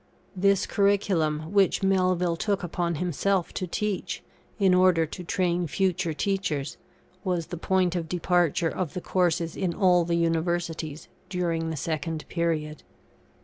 This 0.35 0.65
curriculum, 0.65 1.51
which 1.53 1.83
Melville 1.83 2.35
took 2.35 2.63
upon 2.63 2.95
himself 2.95 3.53
to 3.53 3.67
teach, 3.67 4.23
in 4.57 4.73
order 4.73 5.05
to 5.05 5.23
train 5.23 5.67
future 5.67 6.11
teachers, 6.15 6.77
was 7.23 7.45
the 7.53 7.57
point 7.57 7.95
of 7.95 8.09
departure 8.09 8.69
of 8.71 8.95
the 8.95 9.01
courses 9.01 9.55
in 9.55 9.75
all 9.75 10.03
the 10.03 10.15
Universities 10.17 11.07
during 11.29 11.69
the 11.69 11.77
second 11.77 12.27
period. 12.29 12.81